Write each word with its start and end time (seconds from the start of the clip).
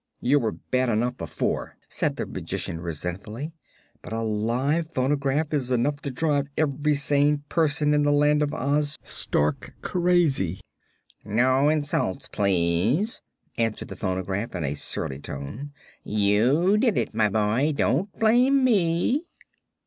"You 0.19 0.39
were 0.39 0.53
bad 0.53 0.89
enough 0.89 1.15
before," 1.15 1.77
said 1.87 2.15
the 2.15 2.25
Magician, 2.25 2.81
resentfully; 2.81 3.51
"but 4.01 4.11
a 4.11 4.23
live 4.23 4.87
phonograph 4.87 5.53
is 5.53 5.71
enough 5.71 6.01
to 6.01 6.09
drive 6.09 6.47
every 6.57 6.95
sane 6.95 7.43
person 7.49 7.93
in 7.93 8.01
the 8.01 8.11
Land 8.11 8.41
of 8.41 8.51
Oz 8.51 8.97
stark 9.03 9.75
crazy." 9.83 10.59
"No 11.23 11.69
insults, 11.69 12.27
please," 12.27 13.21
answered 13.59 13.89
the 13.89 13.95
phonograph 13.95 14.55
in 14.55 14.63
a 14.63 14.73
surly 14.73 15.19
tone. 15.19 15.71
"You 16.03 16.79
did 16.79 16.97
it, 16.97 17.13
my 17.13 17.29
boy; 17.29 17.71
don't 17.71 18.11
blame 18.17 18.63
me." 18.63 19.27